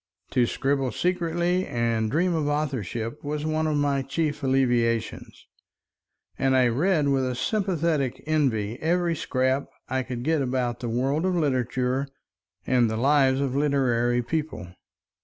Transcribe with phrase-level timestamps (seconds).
[0.31, 5.45] To scribble secretly and dream of authorship was one of my chief alleviations,
[6.39, 11.23] and I read with a sympathetic envy every scrap I could get about the world
[11.23, 12.07] of literature
[12.65, 14.69] and the lives of literary people.